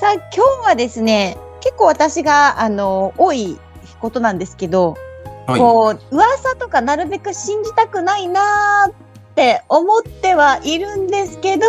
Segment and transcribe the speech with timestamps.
[0.00, 0.22] さあ今
[0.62, 3.58] 日はですね結構私があの多い
[4.00, 4.96] ことなんですけど
[5.48, 5.60] はい。
[5.60, 8.94] こう、噂とかなるべく信じたくないなーっ
[9.34, 11.64] て思ってはいるんですけど、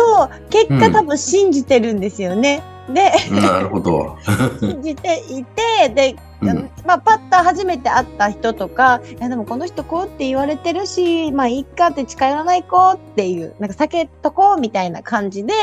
[0.50, 2.62] 結うん果多分信じてるんですよね。
[2.92, 4.18] で、なるほど。
[4.60, 15.54] 信じていて、で、うんまあ、パッと初めて会った人とか、いや、でもこの人こうって言われてるし、まあ、いいかって近寄らないこうっていう、なんか避けとこうみたいな感じで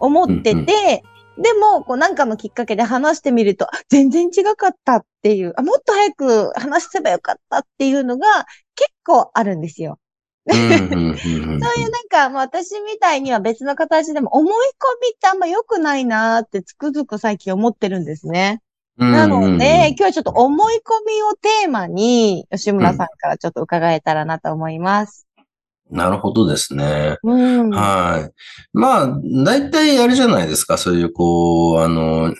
[0.00, 8.26] 思ってて、うんうんでも、こうなんかのきっかけで話してみると、あ全然違かったっていう、あ、もっと早く話せばよかったっていうのが
[8.74, 9.98] 結構あるんですよ。
[10.48, 14.56] そういうなんか、まあ私みたいには別の形でも思い込
[15.02, 18.60] みってあんま良くないなーってつくづく最近思ってるんですね。
[18.96, 25.27] なので、今日はちょっと思い込みをテーマに、吉村さんからちょっと伺えたらなと思います。
[25.90, 27.16] なるほどですね。
[27.22, 27.70] うん。
[27.70, 28.32] はい。
[28.72, 30.76] まあ、大体あれじゃないですか。
[30.76, 32.34] そういう、こう、あの、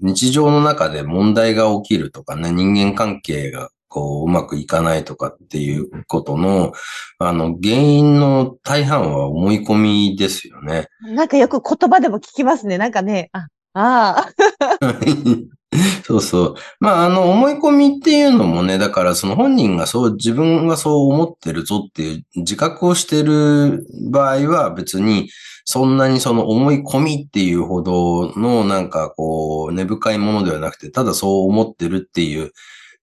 [0.00, 6.72] 日常の中で問題が起きるとかね、人間関係が、こう、うまくいかないとかっていうことの、
[7.18, 10.88] あの、原因の大半は思い込みですよね。
[11.02, 12.78] なんかよく言葉でも聞きますね。
[12.78, 14.32] なんかね、あ、ああ、
[16.04, 16.54] そうそう。
[16.80, 25.28] まあ、あの、思い込みっていうのもね、だからその本人がそう、自分がそう思ってるぞっていう自覚をしてる場合は別に、
[25.64, 32.52] そんなにその思い込みっていうほどのなんかこう、根深いものではなくて、ただそう思ってるっていう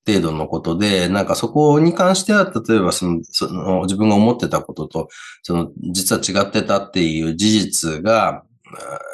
[0.07, 5.09] 程度のことで、なんかそこに関しては、例えばその、その自分が思ってたことと、
[5.43, 8.43] その、実は違ってたっていう事実が、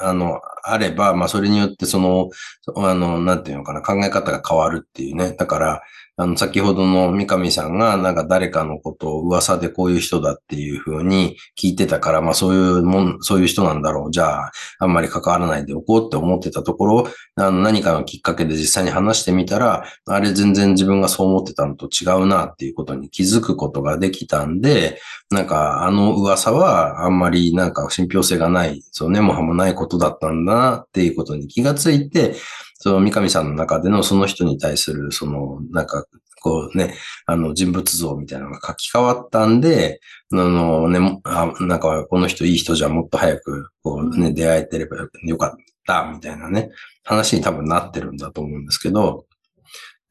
[0.01, 2.29] あの、あれば、まあ、それによって、その、
[2.75, 5.33] あの、なんていうのかな、考え方が変わるっていうね。
[5.33, 5.81] だから、
[6.21, 14.11] あの、先ほどの三上さんが、なんか誰かのことを噂でこういう人だっていうふうに聞いてたから、まあ、そういうもん、そういう人なんだろう。
[14.11, 25.01] じゃあ、あんまり関わらないでおこうって思ってたところ、あの、何かのきっかけで実際に話してみたら、あれ全然自分がそう思ってたのと違うなっていうことに気づくことができたんで、
[25.31, 32.35] なんか、あの噂はあんまりなんか信憑性がない、そう根も葉もないことだったんだなっていうことに気がついて、
[32.81, 36.05] その三上さんの中でのその人に対する、その、なんか、
[36.41, 36.95] こうね、
[37.27, 40.01] あの人物像みたいなのが書き換わったんで、
[40.33, 45.51] あのね、あなんかこの人いい人じゃんもっと早く、こうね、出会えてればよかっ
[45.85, 46.71] た、みたいなね、
[47.03, 49.25] 話に多分なってるんだと思うんですけど、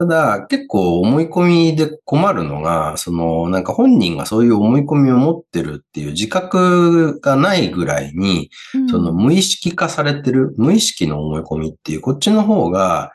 [0.01, 8.49] ただ、結構思い込みで困るのが、その、なんか本人がそういう思い込みを持ってるっていう自覚がないぐらいに、
[8.91, 13.13] その無意識化されてる、無意識の思い込みっていう、こっちの方が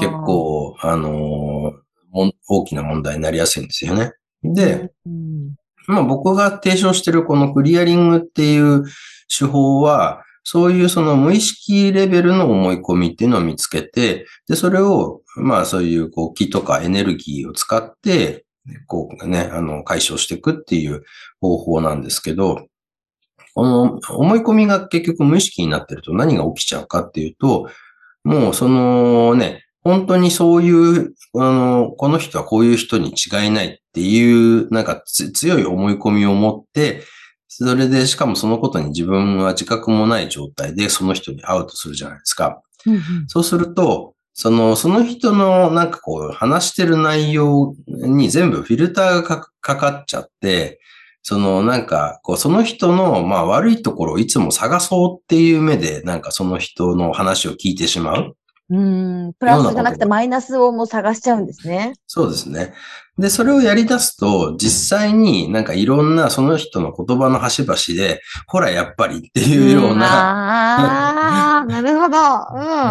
[0.00, 1.74] 結、構、あの
[2.48, 4.10] 大きな問題になりやすいんですよね。
[4.42, 5.54] で、うん。
[5.86, 8.82] まあ僕が提唱してるこのクリアリングっていう
[9.28, 18.46] 手法は、そういうその無意識レベルの思い込みっていうのを見つけて、で、それを、まあそういうこう気とかエネルギーを使って、
[18.86, 21.02] こうね、あの、解消していくっていう
[21.42, 22.66] 方法なんですけど、
[23.54, 27.68] この思い込みが結局無意識になってると何が起きちゃうかっていうと、
[28.24, 37.02] もうそのね、本当にそういう、あの、この人はこういう人に違いないっていう、なんか強い思い込みを持って、
[37.48, 42.62] それで、しかもそのことに自分は自覚もない状態でその人に会うとするじゃないですか。
[42.86, 50.78] うんうんそうすると、その、その人のなんかこう話してる内容に全部フィルターがかかかっちゃって、
[51.22, 58.36] そのなんかこうその人のまあ悪いところをいつも探そうっていう目でなんかその人の話を聞いてしまう。
[58.70, 59.32] うん。
[59.38, 61.94] プラスじゃなくてマイナスをもう探しちゃうんですね。
[62.06, 62.74] そうですね。
[63.18, 72.08] で、それをやり出すと、実際になんかいろんなその人の言葉の端々で、ほら、やっぱりっていうような、ああ、なるほど。
[72.08, 72.14] うん。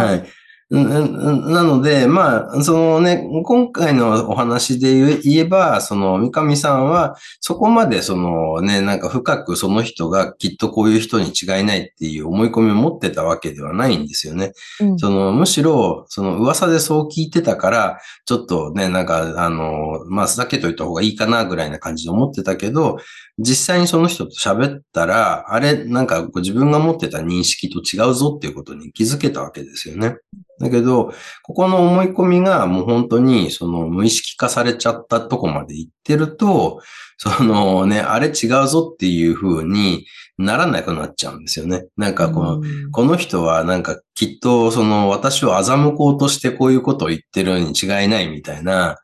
[0.04, 0.47] はい。
[0.69, 14.52] うんうんなので、まあ、そのね、今回のお話で言えば、その三上さんは、そこまでそのね、なんか深くその人がきっとこういう人に違いないっていう思い込みを持ってたわけではないんですよね。
[14.81, 22.98] うんその、むしろ、その噂でそう聞いてたから、ちょっとね、なんか、あの、まあ、避けといた方がいいかな、ぐらいな感じで思ってたけど、
[23.40, 30.18] 実際にその人と喋ったら、あれ、なんか自分が持ってた認識と違うぞっていうことに気づけたわけですよね。
[30.59, 31.13] だけど、
[31.44, 36.81] ここの思い込みがもう本当にその無意識化されちゃったとこまで行ってると、
[37.18, 40.06] そのね、あれ違うぞっていう風に
[40.38, 41.86] ならなくなっちゃうんですよね。
[41.98, 42.62] なんかこの、
[42.92, 48.98] この人はなんかきっとその私を欺こうとしてこういうことを言ってるに違いないみたいな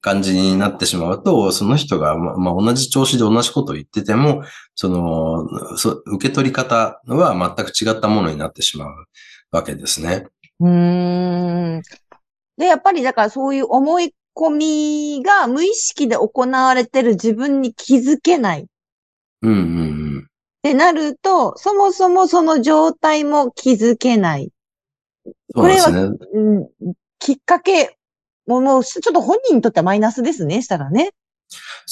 [0.00, 4.42] 感じになってしまうと、その人がままあ同じ調子で同じことを言ってても、
[4.74, 8.88] その、そ受け取り方は全く違ったものになってしまう
[9.50, 10.26] わけですね。
[10.60, 11.82] うーん。
[12.56, 18.64] で、やっぱりだからそういう思い込みが無意識で行われてる自分に気づけないっ
[19.42, 19.62] うんうんう
[20.18, 20.26] ん。
[20.62, 24.50] てなると、そもそもその状態も気づけない。
[25.54, 26.16] そうですね。
[26.34, 26.68] うん、
[27.18, 27.96] きっかけ
[28.46, 31.10] ももうちょっと本人にとってはマイナスですね、したらね。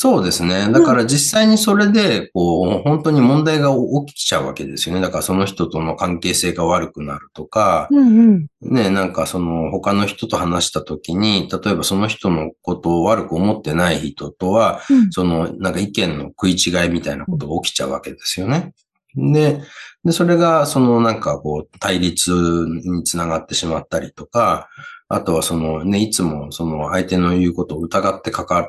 [0.01, 0.71] そうですね。
[0.71, 3.71] だから実際にそれで、こう、本当に問題が
[4.07, 5.01] 起きちゃうわけですよね。
[5.01, 8.47] だからその人との関係性が悪くなるとか、うんうん。
[8.61, 18.75] ね、なんかその他の人と話したときに、例えばその人のことを悪く思ってない人とは、うんそのなんか意見の食い違いみたいなことが起きちゃうわけですよね。
[19.17, 19.61] で、
[20.05, 24.69] で、それがそのなんかこう対立につながってしまったりとか、
[25.09, 28.69] あとはそのね、いつもその相手の言うことを疑ってかかっ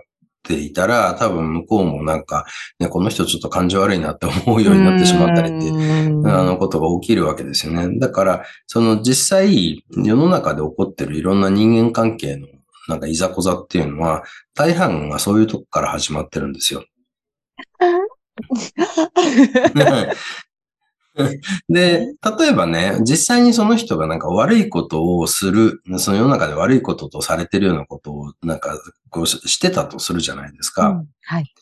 [0.49, 2.45] ていたら、多分向こうもなんか、
[2.79, 7.99] ね、この人ちょっと感じ悪いなって思うようになってしまったりってうんあのことが起きるわけですよね。
[7.99, 12.47] だから、その実際、世の中で起こってるいろんな人間関係の
[12.87, 14.23] なんかいざこざっていうのは、
[14.55, 16.83] 大半がそういうとこから始まってるんですよ。
[21.69, 28.77] で、例えばね、実際にその人がなんか悪いことをする、その世の中で悪いこととされてるようなことをなんか
[29.09, 30.89] こうししてたとするじゃないですか。
[30.89, 31.53] うんはい。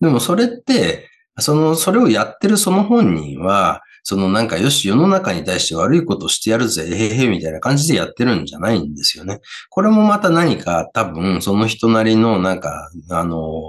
[0.00, 1.08] でもそれって、
[1.38, 9.40] その、それをやってるその本人は、そのなんかよし、世の中に対して悪いことしてやるぜ、へへへみたいな感じでやってるんじゃないんですよね。
[9.68, 13.60] これもまた何か多分その人なりのなんか、あの、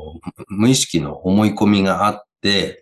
[0.48, 2.29] 無意識の思い込みがあって、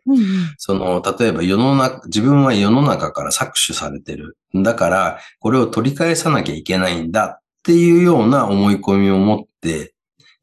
[0.05, 0.23] うんうん
[0.57, 4.37] その、例えば世の中、自分は世の中から搾取されてる。
[4.53, 9.93] だから、これを取り返さなきゃいけないんだっていうような思い込みを持って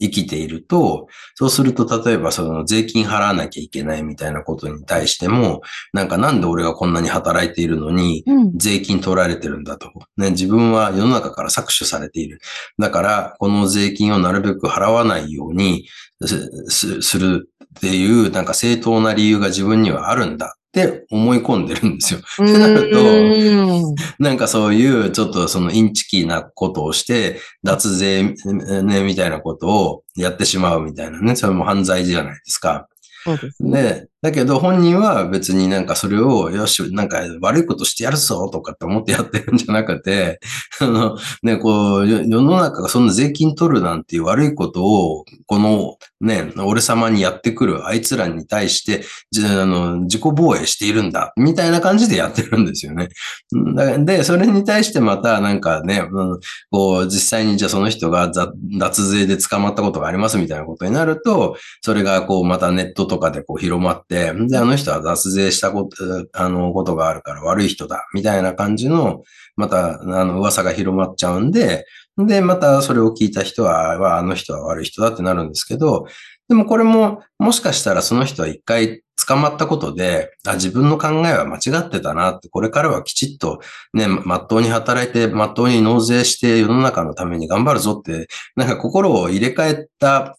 [0.00, 5.62] 生きていると、そうすると、例えばその税金払わなきゃいけないみたいなことに対しても、
[5.93, 9.90] なんかなんで俺がこんなに働いているのに、うん税金取られてるんだと。
[10.16, 12.40] ね、自分は世の中から搾取されている。
[12.78, 15.87] だから、この税金をなるべく払わないように
[16.20, 17.49] する
[17.79, 22.21] っていう、なんか正当な理由が自分にはあるんだって思い込んでるんですよ。
[22.38, 28.35] なるとうんなんかそういう、ちょっとそのインチキなことをして、脱税
[28.82, 31.37] ね、みたいなことをやってしまうみたいなね。
[31.37, 32.88] それも犯罪じゃないですか。
[33.25, 34.06] そうですね。
[34.25, 40.41] だけど本人は別になんかそれを、よし、なんか悪いことしてやるぞとかって思ってやってるんじゃなくて、
[40.81, 53.11] あの、ね、こう、世の中がそんな税金取るなんていう悪いことを、このね、俺様にやってくるあいつらに対して、じあの、自己防衛しているんだ、みたいな感じでやってるんですよね。
[54.06, 56.41] で、それに対してまたなんかね、うん
[56.71, 69.22] こう、実際にじゃあその人がざ脱税で捕まったことがありますみたいなことになると、それがこうまたネットとかでこう広まって、で、あの人は脱税したこと、あの、ことがあるから悪い人だ、みたいな感じの、
[69.56, 76.06] また、あの、噂が広まっちゃうんで、で、またそれを聞いた人は、はあの人は悪い人だってなるんですけど、
[76.49, 83.61] でもこれも、もしかしたらその人は一回捕まったことで、あ、自分の考えは間違ってたなって、これからはきちっと
[83.95, 90.37] ね、まっとうに働いて、まっとうに納税して世の中のために頑張るぞって、なんか心を入れ替えた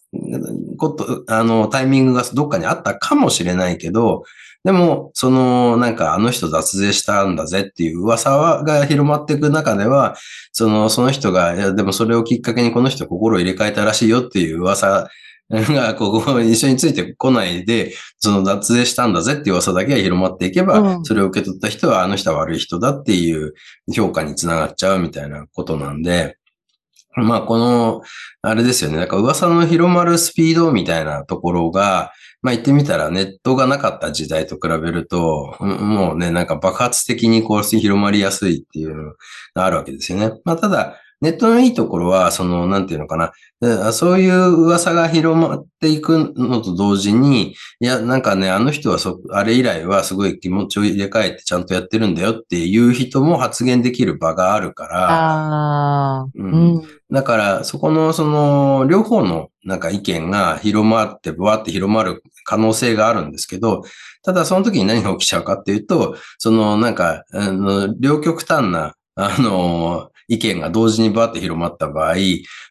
[0.78, 4.22] こと、あの、タイミングがどっかにあったかもしれないけど、
[4.64, 10.16] でも、その、なんか、あの人脱税したんだぜっていう噂が広まっていく中では、
[10.52, 15.08] その、その人が、いや、でもそれをきっかけにこの人心を入れ替えたらしいよっていう噂
[15.50, 23.54] が、ここ一緒についてこないで、その脱税したんだぜっていう噂だけが広まっていけば、うんそれを受け取った人は、あの人は悪い人だっていう
[23.92, 26.36] 評価につながっちゃうみたいなことなんで、
[27.14, 28.02] まあ、この、
[28.42, 28.98] あれですよね。
[28.98, 32.12] なんか噂の広まるスピードみたいなところが、
[32.42, 39.14] まあ言ってみたらネットがなかった時代と比べると、うんもうね、なんか爆発的にこう広まりやすいっていうの
[39.54, 40.32] があるわけですよね。
[40.44, 43.32] まあただ、ネットのいいところは、その、なんていうのかな。
[43.60, 56.82] でそういう噂が広まっていくのと同時に、いや、なんかね、あの人はそ、あれ以来はすごい気持ちを入れ替えてちゃんとやってるんだよっていう人も発言できる場があるから、ああ、ううんん。
[57.10, 63.82] だから、そこの、その、両方の、なんか意見が広まって、ぶわって広まる可能性があるんですけど、
[64.22, 72.14] ただその時に何が起きちゃうかっていうと、その、なんか、あの、両極端な、あの、意見が同時にバーって広まった場合、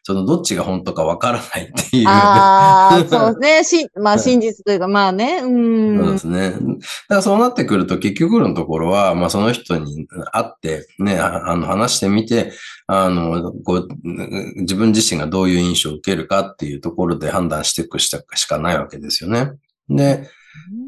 [0.02, 2.08] そのどっちが本当かわからないっていう。
[2.08, 3.82] ああ、そうですね。
[3.86, 5.40] し、まあ真実というか、まあね。
[5.42, 5.98] うん。
[5.98, 6.50] そうですね。
[6.50, 6.60] だか
[7.08, 12.52] らそうなってくると結局のところは、まあその人に会ってね、あの話してみて、
[12.86, 13.88] あの、こう、
[14.60, 18.10] 自分自身がどういう印象を受けるかっていうところで判断していくし
[18.48, 19.52] かないわけですよね。
[19.88, 20.28] で、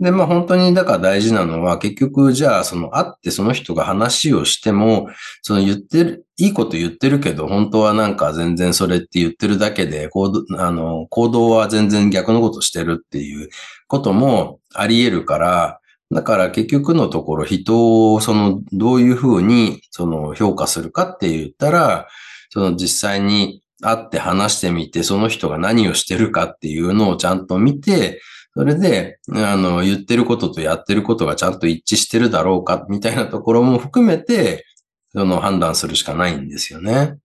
[0.01, 5.09] で、まあ本当にだから大事なのは結局じゃあその会ってその人が話をしても、
[5.43, 13.49] その言ってる、いいこと言ってるけど本当はなんか全然それって言ってるだけで行動、あの、行動は全然逆のことしてるっていう
[13.87, 22.09] こともあり得るから、だから結局のところ人をそのどういうふうにその評価するかって言ったら、
[22.51, 28.21] その実際に会って話してみて、その人が何をしてるかっていうのをちゃんと見て、
[28.59, 34.67] それで、あの、言ってることとやってることがちゃんと一致してるだろうか、みたいなところも含めて、
[35.13, 37.19] その判断するしかないんですよね。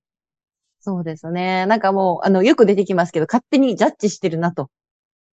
[0.82, 1.66] そうですね。
[1.66, 4.70] なんかもう、あの、よく出てきますけど、勝手にジャッジしてるなと。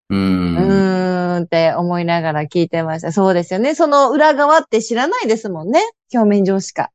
[0.08, 0.56] うん。
[0.56, 3.12] うーんって思いながら聞いてました。
[3.12, 3.74] そうですよね。
[3.74, 5.82] その裏側って知らないですもんね。
[6.14, 6.92] 表面上しか。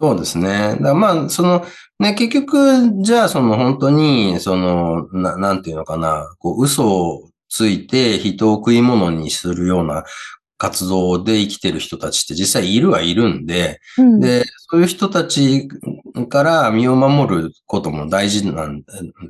[0.00, 0.78] そうですね。
[0.80, 1.66] だまあ、その、
[1.98, 10.04] ね、結局、じゃあ、その本当に、その、ななんていうのかな、こう、嘘ついて人を食い物にするような
[10.58, 15.68] 活動で生きてる人たちって実際いるはいるんで、うん、で、そういう人たち
[16.26, 18.82] から身を守ることも大事なん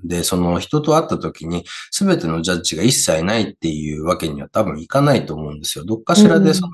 [0.04, 5.84] で、その人と会った時に全てのジャッジが一切ないっていうわけには多分いかないと思うんですよ。
[5.84, 6.72] どっかしらでその、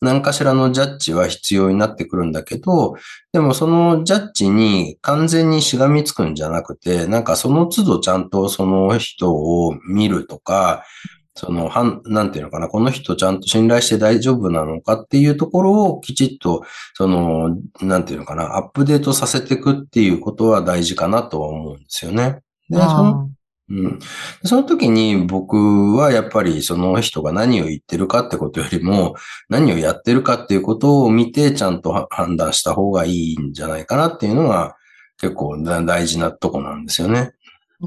[0.00, 2.94] 何かしらのジャッジは必要になってくるんだけど、
[3.32, 10.84] でもそのジャッジに完全にしがみつくんじゃなくて、なんかその都度ちゃんとその人を見るとか、
[11.34, 16.62] その、はん、なんていうのかな、この人ちゃんと信頼して大丈夫なのかっていうところをきちっと、
[16.94, 22.40] その、なんていうのかな、アップデートさせていくっていうことは大事かなとは思うんですよね。
[22.68, 23.30] で、その、
[23.70, 23.98] うん。
[24.44, 25.56] その時に僕
[25.96, 29.14] はやっぱりその人が何を言ってるかってことよりも、
[29.48, 34.76] 何をやってるかっていうことを見てちゃんと判断した方がいいんじゃないかなっていうのが
[35.18, 37.32] 結構大事なとこなんですよね。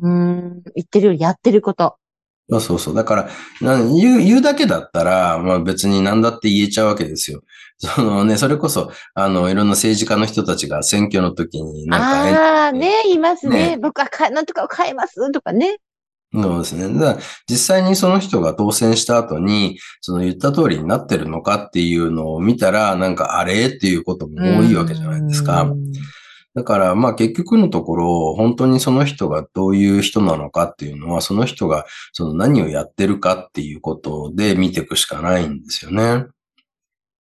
[0.01, 0.63] うん。
[0.75, 1.97] 言ってるよりやってること。
[2.49, 2.95] そうそうそう。
[2.95, 3.29] だから、
[3.61, 7.41] 言う、言うだけだったら、まあ別に何だって言えちゃうわけですよ。
[7.77, 13.71] そのね、それこそ、あの、いろんな政治家の人たちが選挙の時になんか、ああ、ね、いますね。
[13.71, 15.79] ね僕はか、なんとかを変えますとかね。
[16.33, 16.99] そうですね。
[16.99, 17.17] だ
[17.49, 25.73] 実際にその人が当選した後に、その言った通りになってるのかっていうのを見たら、なんかあれっていうことも多いわけじゃないですか。
[26.55, 36.27] だから、まあ結局のところ、本当にその人がどういう人なのかっていうのは、その人がその何をやってるかっていうことで見ていくしかないんですよね。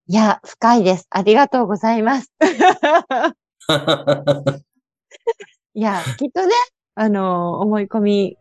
[0.07, 1.07] いや、深いです。
[1.09, 2.31] ありがとうございます。
[5.75, 6.53] いや、きっとね、
[6.95, 8.37] あの、思い込み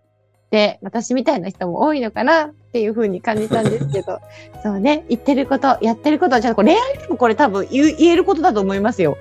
[0.50, 4.20] で、私みたいな人も多いのかなっていうふうに感じたんですけど、
[4.62, 9.18] そうね、言ってること、やってること、じゃあ恋愛でもこれ多分言えることだと思いますよ。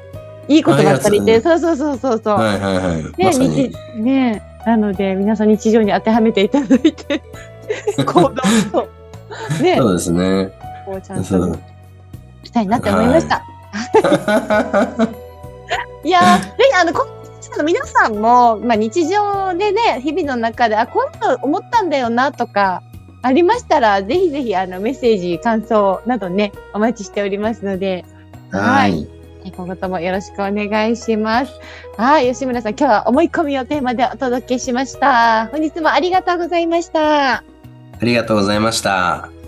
[0.49, 2.35] いいことばっかりで、そうそうそうそうそう。
[2.38, 3.02] はいはいはい。
[3.02, 7.23] ね、ま、日ねなので、皆さん日常に当てはめていただいて、
[8.04, 8.88] 行動と、
[9.62, 9.76] ね。
[9.76, 10.52] そうですね。
[10.87, 11.59] こうちゃんと、
[12.44, 13.42] したいなって思いました。
[13.73, 15.09] は
[16.04, 16.92] い、いやぜひ、あの、
[17.61, 22.82] の皆さんも、まあ、日常でね、日々の中で、あ、こういうの思ったんだよなとか、
[23.23, 28.04] ありましたら、ぜひぜひ、あの、メッセージ、感想などね、お待ちしておりますので、
[28.50, 29.06] はい。
[29.44, 31.52] 今後ともよろしくお願いします。
[31.97, 35.47] はい、吉村さん、今日は思い込みをテーマでお届けしました。
[35.47, 37.37] 本日もありがとうございました。
[37.37, 37.44] あ
[38.02, 39.39] りがとうございました。